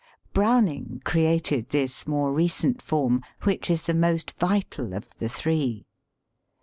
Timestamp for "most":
3.93-4.31